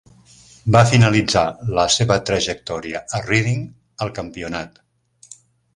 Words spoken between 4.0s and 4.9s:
al campionat.